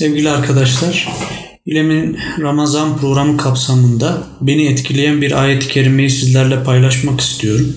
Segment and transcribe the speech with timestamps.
[0.00, 1.08] Sevgili arkadaşlar,
[1.66, 7.76] İlem'in Ramazan programı kapsamında beni etkileyen bir ayet-i kerimeyi sizlerle paylaşmak istiyorum.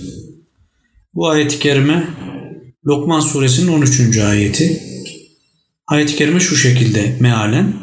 [1.14, 2.08] Bu ayet-i kerime
[2.86, 4.18] Lokman suresinin 13.
[4.18, 4.84] ayeti.
[5.88, 7.74] Ayet-i kerime şu şekilde mealen.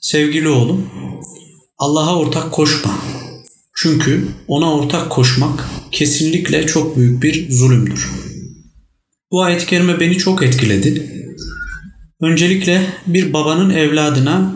[0.00, 0.90] Sevgili oğlum,
[1.78, 2.98] Allah'a ortak koşma.
[3.74, 8.10] Çünkü ona ortak koşmak kesinlikle çok büyük bir zulümdür.
[9.30, 11.20] Bu ayet-i kerime beni çok etkiledi.
[12.20, 14.54] Öncelikle bir babanın evladına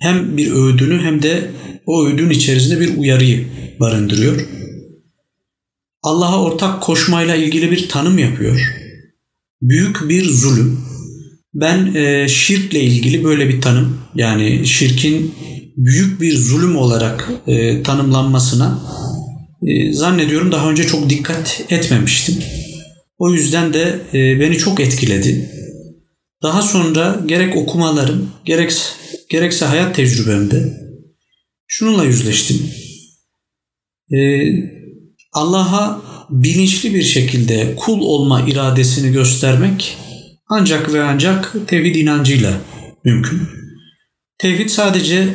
[0.00, 1.50] hem bir öğüdünü hem de
[1.86, 3.46] o öğüdün içerisinde bir uyarıyı
[3.80, 4.48] barındırıyor.
[6.02, 8.60] Allah'a ortak koşmayla ilgili bir tanım yapıyor.
[9.62, 10.80] Büyük bir zulüm.
[11.54, 15.34] Ben e, şirkle ilgili böyle bir tanım yani şirkin
[15.76, 18.82] büyük bir zulüm olarak e, tanımlanmasına
[19.66, 22.34] e, zannediyorum daha önce çok dikkat etmemiştim.
[23.18, 25.50] O yüzden de beni çok etkiledi.
[26.42, 28.72] Daha sonra gerek okumalarım, gerek,
[29.30, 30.78] gerekse hayat tecrübemde
[31.66, 32.70] şununla yüzleştim.
[34.12, 34.42] Ee,
[35.32, 39.96] Allah'a bilinçli bir şekilde kul olma iradesini göstermek
[40.48, 42.60] ancak ve ancak tevhid inancıyla
[43.04, 43.40] mümkün.
[44.38, 45.28] Tevhid sadece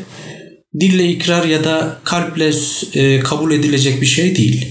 [0.80, 2.52] dille ikrar ya da kalple
[2.94, 4.68] e, kabul edilecek bir şey değil.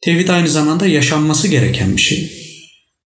[0.00, 2.45] Tevhid aynı zamanda yaşanması gereken bir şey.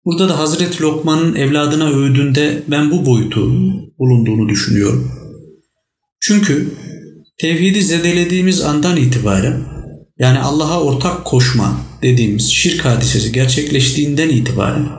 [0.05, 3.51] Burada da Hazreti Lokman'ın evladına öğüdünde ben bu boyutu
[3.99, 5.11] bulunduğunu düşünüyorum.
[6.21, 6.73] Çünkü
[7.41, 9.63] tevhidi zedelediğimiz andan itibaren
[10.19, 14.89] yani Allah'a ortak koşma dediğimiz şirk hadisesi gerçekleştiğinden itibaren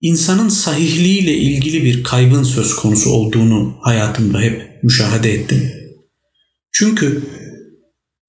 [0.00, 5.72] insanın sahihliğiyle ilgili bir kaybın söz konusu olduğunu hayatımda hep müşahede ettim.
[6.72, 7.22] Çünkü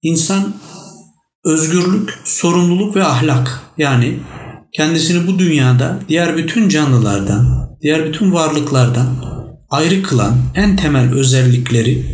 [0.02, 0.54] insan
[1.44, 4.18] özgürlük, sorumluluk ve ahlak yani
[4.78, 9.06] kendisini bu dünyada diğer bütün canlılardan, diğer bütün varlıklardan
[9.70, 12.06] ayrı kılan en temel özellikleri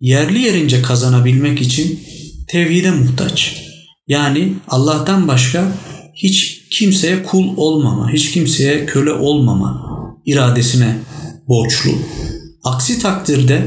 [0.00, 2.00] yerli yerince kazanabilmek için
[2.48, 3.56] tevhide muhtaç.
[4.06, 5.72] Yani Allah'tan başka
[6.14, 9.82] hiç kimseye kul olmama, hiç kimseye köle olmama
[10.26, 10.96] iradesine
[11.48, 11.90] borçlu.
[12.64, 13.66] Aksi takdirde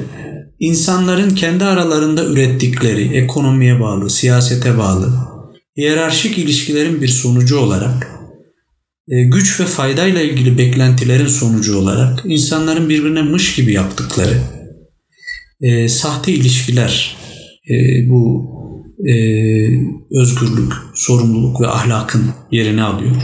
[0.59, 5.31] insanların kendi aralarında ürettikleri ekonomiye bağlı, siyasete bağlı,
[5.78, 8.12] hiyerarşik ilişkilerin bir sonucu olarak
[9.08, 14.38] e, güç ve faydayla ilgili beklentilerin sonucu olarak insanların birbirine mış gibi yaptıkları
[15.62, 17.18] e, sahte ilişkiler
[17.70, 17.76] e,
[18.09, 18.52] bu
[19.08, 19.14] e,
[20.12, 23.16] özgürlük, sorumluluk ve ahlakın yerini alıyor.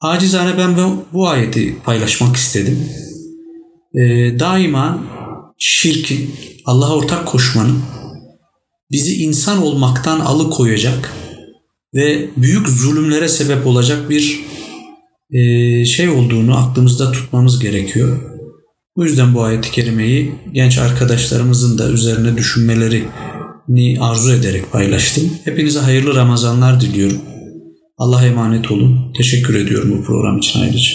[0.00, 0.76] Acizane ben
[1.12, 2.78] bu, ayeti paylaşmak istedim.
[3.94, 4.00] E,
[4.38, 5.04] daima
[5.58, 6.30] şirkin,
[6.64, 7.78] Allah'a ortak koşmanın
[8.94, 11.12] bizi insan olmaktan alıkoyacak
[11.94, 14.40] ve büyük zulümlere sebep olacak bir
[15.30, 18.18] e, şey olduğunu aklımızda tutmamız gerekiyor.
[18.96, 25.30] Bu yüzden bu ayet-i kerimeyi genç arkadaşlarımızın da üzerine düşünmelerini arzu ederek paylaştım.
[25.44, 27.18] Hepinize hayırlı Ramazanlar diliyorum.
[27.98, 29.12] Allah'a emanet olun.
[29.16, 30.90] Teşekkür ediyorum bu program için ayrıca.